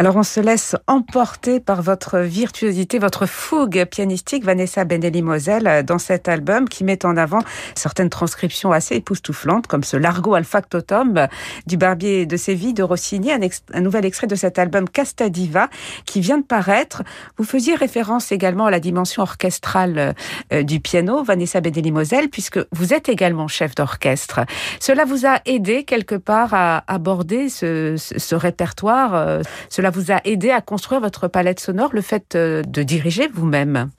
Alors 0.00 0.16
on 0.16 0.22
se 0.22 0.40
laisse 0.40 0.76
emporter 0.86 1.60
par 1.60 1.82
votre 1.82 2.20
virtuosité, 2.20 2.98
votre 2.98 3.26
fougue 3.26 3.84
pianistique, 3.84 4.46
Vanessa 4.46 4.84
Benelli-Moselle, 4.84 5.84
dans 5.84 5.98
cet 5.98 6.26
album 6.26 6.70
qui 6.70 6.84
met 6.84 7.04
en 7.04 7.18
avant 7.18 7.40
certaines 7.74 8.08
transcriptions 8.08 8.72
assez 8.72 8.94
époustouflantes, 8.94 9.66
comme 9.66 9.84
ce 9.84 9.98
Largo 9.98 10.32
al 10.32 10.44
factotum 10.44 11.28
du 11.66 11.76
Barbier 11.76 12.24
de 12.24 12.38
Séville 12.38 12.72
de 12.72 12.82
Rossini, 12.82 13.30
un, 13.30 13.80
nouvel 13.82 14.06
extrait 14.06 14.26
de 14.26 14.36
cet 14.36 14.58
album 14.58 14.88
Casta 14.88 15.28
Diva 15.28 15.68
qui 16.06 16.22
vient 16.22 16.38
de 16.38 16.44
paraître. 16.44 17.02
Vous 17.36 17.44
faisiez 17.44 17.74
référence 17.74 18.32
également 18.32 18.64
à 18.64 18.70
la 18.70 18.80
dimension 18.80 19.20
orchestrale 19.20 20.14
euh, 20.50 20.62
du 20.62 20.80
piano, 20.80 21.22
Vanessa 21.22 21.60
Benelli-Moselle, 21.60 22.30
puisque 22.30 22.58
vous 22.72 22.94
êtes 22.94 23.10
également 23.10 23.48
chef 23.48 23.74
d'orchestre. 23.74 24.40
Cela 24.80 25.04
vous 25.04 25.26
a 25.26 25.42
aidé 25.44 25.84
quelque 25.84 26.14
part 26.14 26.54
à 26.54 26.84
aborder 26.90 27.50
ce, 27.50 27.96
ce 27.98 28.34
répertoire. 28.34 29.14
Euh, 29.14 29.42
vous 29.90 30.10
a 30.10 30.20
aidé 30.24 30.50
à 30.50 30.60
construire 30.60 31.00
votre 31.00 31.28
palette 31.28 31.60
sonore, 31.60 31.90
le 31.92 32.00
fait 32.00 32.34
euh, 32.34 32.62
de 32.62 32.82
diriger 32.82 33.28
vous-même? 33.28 33.90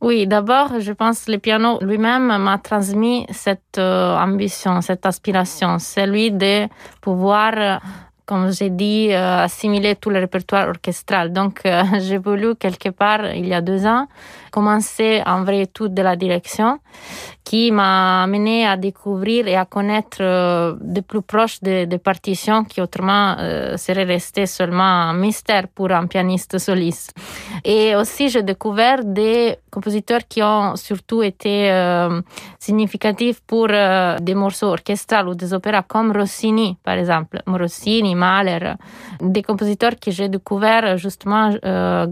Oui, 0.00 0.26
d'abord, 0.26 0.78
je 0.78 0.92
pense 0.92 1.24
que 1.24 1.32
le 1.32 1.38
piano 1.38 1.78
lui-même 1.80 2.26
m'a 2.26 2.58
transmis 2.58 3.26
cette 3.30 3.78
euh, 3.78 4.16
ambition, 4.16 4.80
cette 4.82 5.06
aspiration, 5.06 5.78
celui 5.78 6.30
de 6.30 6.68
pouvoir 7.00 7.80
comme 8.26 8.50
j'ai 8.50 8.70
dit, 8.70 9.10
euh, 9.12 9.44
assimiler 9.44 9.94
tout 9.94 10.10
le 10.10 10.18
répertoire 10.18 10.68
orchestral. 10.68 11.32
Donc, 11.32 11.62
j'ai 12.00 12.18
voulu 12.18 12.56
quelque 12.56 12.88
part, 12.88 13.32
il 13.32 13.46
y 13.46 13.54
a 13.54 13.60
deux 13.60 13.86
ans, 13.86 14.08
commencé 14.56 15.22
en 15.26 15.44
vrai 15.44 15.60
étude 15.68 15.92
de 15.92 16.00
la 16.00 16.16
direction 16.16 16.78
qui 17.44 17.70
m'a 17.70 18.22
amené 18.22 18.66
à 18.66 18.76
découvrir 18.78 19.46
et 19.46 19.54
à 19.54 19.66
connaître 19.66 20.18
euh, 20.20 20.74
de 20.80 21.00
plus 21.02 21.20
proche 21.22 21.60
des, 21.60 21.98
partitions 21.98 22.64
qui 22.64 22.80
autrement 22.80 23.36
euh, 23.38 23.76
seraient 23.76 24.08
restées 24.16 24.46
seulement 24.46 24.92
un 25.10 25.12
mystère 25.12 25.68
pour 25.68 25.92
un 25.92 26.06
pianiste 26.06 26.58
soliste. 26.58 27.12
Et 27.64 27.94
aussi, 27.94 28.30
j'ai 28.30 28.42
découvert 28.42 29.04
des 29.04 29.58
compositeurs 29.70 30.24
qui 30.26 30.42
ont 30.42 30.74
surtout 30.74 31.22
été 31.22 31.70
euh, 31.70 32.20
significatifs 32.58 33.40
pour 33.46 33.68
des 34.28 34.34
morceaux 34.34 34.70
orchestrales 34.76 35.28
ou 35.28 35.34
des 35.34 35.52
opéras 35.52 35.82
comme 35.82 36.10
Rossini, 36.18 36.78
par 36.82 36.96
exemple. 37.02 37.42
Rossini, 37.46 38.14
Mahler, 38.14 38.74
des 39.20 39.42
compositeurs 39.42 39.96
que 40.02 40.10
j'ai 40.10 40.28
découverts 40.28 40.96
justement 40.96 41.50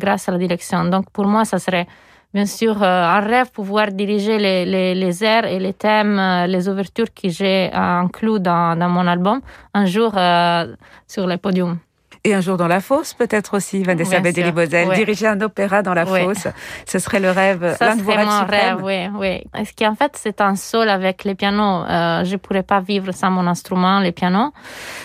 grâce 0.02 0.28
à 0.28 0.32
la 0.32 0.38
direction. 0.38 0.84
Donc, 0.84 1.04
pour 1.10 1.26
moi, 1.26 1.44
ça 1.44 1.58
serait 1.58 1.86
bien 2.34 2.46
sûr 2.46 2.82
euh, 2.82 3.16
un 3.16 3.20
rêve 3.20 3.50
pouvoir 3.52 3.92
diriger 3.92 4.38
les, 4.38 4.66
les, 4.66 4.94
les, 4.94 5.24
airs 5.24 5.46
et 5.46 5.60
les 5.60 5.72
thèmes, 5.72 6.18
euh, 6.18 6.46
les 6.48 6.68
ouvertures 6.68 7.14
que 7.14 7.28
j'ai 7.28 7.70
inclus 7.72 8.40
dans, 8.40 8.76
dans, 8.76 8.88
mon 8.88 9.06
album 9.06 9.40
un 9.72 9.86
jour 9.86 10.12
euh, 10.16 10.66
sur 11.06 11.26
le 11.28 11.36
podium. 11.36 11.78
Et 12.26 12.32
un 12.32 12.40
jour 12.40 12.56
dans 12.56 12.68
la 12.68 12.80
fosse, 12.80 13.12
peut-être 13.12 13.52
aussi, 13.54 13.82
Vanessa 13.82 14.18
bedeli 14.18 14.50
Diriger 14.94 15.26
un 15.26 15.40
opéra 15.42 15.82
dans 15.82 15.92
la 15.92 16.06
fosse, 16.06 16.48
ce 16.86 16.98
serait 16.98 17.20
le 17.20 17.30
rêve, 17.30 17.76
l'un 17.78 17.96
de 17.96 18.02
vos 18.02 18.12
rêves 18.12 18.26
mon 18.26 18.46
rêve, 18.46 18.78
oui, 18.82 19.08
oui. 19.18 19.42
Parce 19.52 19.72
qu'en 19.72 19.94
fait, 19.94 20.12
c'est 20.14 20.40
un 20.40 20.56
sol 20.56 20.88
avec 20.88 21.24
les 21.24 21.34
pianos? 21.34 21.84
Euh, 21.84 22.24
je 22.24 22.32
ne 22.32 22.36
pourrais 22.38 22.62
pas 22.62 22.80
vivre 22.80 23.12
sans 23.12 23.30
mon 23.30 23.46
instrument, 23.46 24.00
les 24.00 24.12
pianos. 24.12 24.52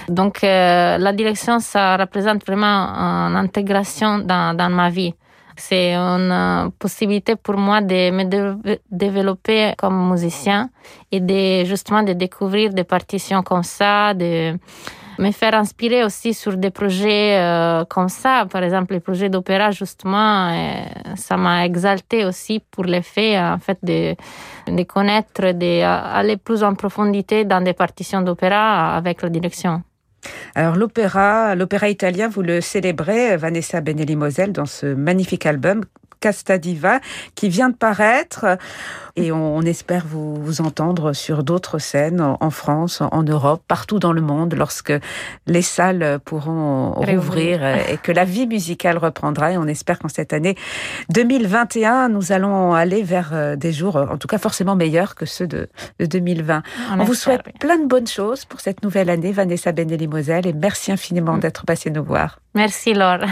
Donc, 0.08 0.42
la 0.44 1.12
direction, 1.12 1.60
ça 1.60 1.98
représente 1.98 2.46
vraiment 2.46 2.88
une 3.28 3.36
intégration 3.36 4.20
dans, 4.20 4.56
dans 4.56 4.70
ma 4.70 4.90
vie. 4.90 5.14
C'est 5.60 5.94
une 5.94 6.32
euh, 6.32 6.70
possibilité 6.80 7.36
pour 7.36 7.58
moi 7.58 7.82
de 7.82 8.12
me 8.12 8.24
développer 8.90 9.74
comme 9.78 10.10
musicien 10.10 10.70
et 11.12 11.20
de 11.20 11.66
justement 11.66 12.02
de 12.02 12.14
découvrir 12.14 12.74
des 12.74 12.86
partitions 12.86 13.44
comme 13.44 13.64
ça, 13.64 14.14
de 14.14 14.58
me 15.20 15.32
faire 15.32 15.54
inspirer 15.56 16.06
aussi 16.06 16.34
sur 16.34 16.56
des 16.56 16.72
projets 16.72 17.38
euh, 17.38 17.84
comme 17.86 18.08
ça. 18.08 18.46
Par 18.50 18.64
exemple, 18.64 18.94
les 18.94 19.02
projets 19.02 19.30
d'opéra, 19.30 19.72
justement, 19.72 20.50
euh, 20.50 20.84
ça 21.16 21.36
m'a 21.36 21.66
exalté 21.66 22.24
aussi 22.24 22.62
pour 22.72 22.86
en 22.86 23.58
fait, 23.60 23.80
de, 23.84 24.16
de 24.68 24.84
connaître, 24.84 25.52
d'aller 25.52 26.38
plus 26.38 26.64
en 26.64 26.74
profondité 26.74 27.44
dans 27.44 27.62
des 27.62 27.74
partitions 27.74 28.22
d'opéra 28.22 28.96
avec 28.96 29.22
la 29.22 29.30
direction. 29.30 29.84
Alors 30.56 30.76
l'opéra, 30.76 31.56
l'opéra 31.56 31.90
italien, 31.90 32.28
vous 32.28 32.42
le 32.42 32.62
célébrez, 32.62 33.38
Vanessa 33.38 33.82
Benelli-Moselle, 33.82 34.52
dans 34.52 34.66
ce 34.66 34.88
magnifique 34.88 35.46
album 35.46 35.84
Casta 36.20 36.58
Diva 36.58 37.00
qui 37.36 37.50
vient 37.50 37.70
de 37.70 37.76
paraître 37.76 38.58
et 39.16 39.32
on, 39.32 39.62
espère 39.62 40.06
vous, 40.06 40.36
vous, 40.36 40.62
entendre 40.62 41.14
sur 41.14 41.44
d'autres 41.44 41.78
scènes 41.78 42.22
en 42.22 42.50
France, 42.50 43.02
en 43.12 43.24
Europe, 43.24 43.62
partout 43.68 44.00
dans 44.00 44.14
le 44.14 44.22
monde 44.22 44.54
lorsque 44.56 44.94
les 45.48 45.62
salles 45.62 46.20
pourront 46.24 46.92
rouvrir 46.92 47.66
et 47.66 47.98
que 48.02 48.12
la 48.12 48.26
vie 48.26 48.48
musicale 48.48 48.98
reprendra 48.98 49.52
et 49.52 49.58
on 49.58 49.68
espère 49.68 50.00
qu'en 50.00 50.08
cette 50.08 50.34
année 50.34 50.56
2021 51.10 52.10
nous 52.10 52.32
allons 52.32 52.74
aller 52.74 53.04
vers 53.04 53.32
euh, 53.34 53.56
des 53.56 53.74
jours 53.74 53.96
en 53.96 54.18
tout 54.18 54.28
cas 54.28 54.38
forcément 54.38 54.76
meilleurs 54.76 55.16
que 55.16 55.26
ceux 55.26 55.48
de, 55.48 55.70
2020. 56.00 56.64
On, 56.98 57.04
vous 57.04 57.14
souhaite 57.14 57.44
plein 57.60 57.78
de 57.78 57.86
bonnes 57.86 58.08
choses 58.08 58.46
pour 58.46 58.62
cette 58.62 58.84
nouvelle 58.84 59.10
année 59.10 59.32
Vanessa 59.32 59.72
Benelli-Moselle 59.72 60.48
et 60.48 60.54
merci 60.54 60.92
infiniment 60.92 61.36
mm. 61.36 61.40
d'être 61.40 61.66
passée 61.66 61.90
nous 61.92 62.04
voir. 62.04 62.40
Merci 62.56 62.94
Laure. 62.94 63.26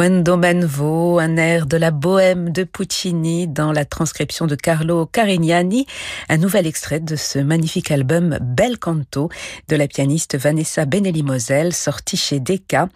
Un 0.00 1.36
air 1.36 1.66
de 1.66 1.76
la 1.76 1.90
bohème 1.90 2.50
de 2.50 2.62
Puccini 2.62 3.48
dans 3.48 3.72
la 3.72 3.84
transcription 3.84 4.46
de 4.46 4.54
Carlo 4.54 5.06
Carignani, 5.06 5.86
un 6.28 6.36
nouvel 6.36 6.68
extrait 6.68 7.00
de 7.00 7.16
ce 7.16 7.40
magnifique 7.40 7.90
album 7.90 8.38
Bel 8.40 8.78
Canto 8.78 9.28
de 9.68 9.74
la 9.74 9.88
pianiste 9.88 10.36
Vanessa 10.36 10.84
Benelli-Moselle 10.84 11.74
sorti 11.74 12.16
chez 12.16 12.38
Decca. 12.38 12.88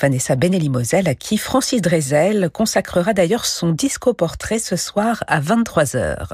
Vanessa 0.00 0.34
Benelli-Moselle 0.34 1.06
à 1.06 1.14
qui 1.14 1.38
Francis 1.38 1.80
Drezel 1.82 2.50
consacrera 2.50 3.12
d'ailleurs 3.12 3.46
son 3.46 3.70
disco 3.70 4.12
portrait 4.12 4.58
ce 4.58 4.74
soir 4.74 5.22
à 5.28 5.40
23h. 5.40 6.32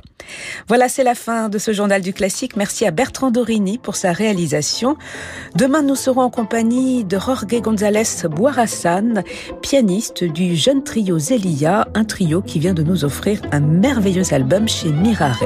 Voilà, 0.67 0.89
c'est 0.89 1.05
la 1.05 1.15
fin 1.15 1.51
de 1.51 1.59
ce 1.59 1.73
journal 1.73 2.01
du 2.01 2.15
classique. 2.15 2.57
Merci 2.57 2.87
à 2.87 2.91
Bertrand 2.91 3.31
Dorini 3.31 3.77
pour 3.77 3.97
sa 3.97 4.13
réalisation. 4.13 4.97
Demain, 5.55 5.83
nous 5.83 5.95
serons 5.95 6.23
en 6.23 6.31
compagnie 6.31 7.05
de 7.05 7.19
Jorge 7.19 7.61
González 7.61 8.27
Boirassan, 8.31 9.23
pianiste 9.61 10.06
du 10.15 10.57
jeune 10.57 10.83
trio 10.83 11.19
Zelia, 11.19 11.89
un 11.95 12.05
trio 12.05 12.41
qui 12.43 12.59
vient 12.59 12.75
de 12.75 12.83
nous 12.83 13.05
offrir 13.05 13.41
un 13.53 13.61
merveilleux 13.61 14.33
album 14.33 14.69
chez 14.69 14.91
Mirare. 14.91 15.43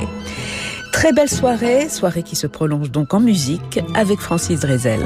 Très 0.92 1.12
belle 1.12 1.28
soirée, 1.28 1.88
soirée 1.88 2.22
qui 2.22 2.36
se 2.36 2.46
prolonge 2.46 2.90
donc 2.90 3.14
en 3.14 3.20
musique 3.20 3.80
avec 3.94 4.18
Francis 4.18 4.60
Drezel. 4.60 5.00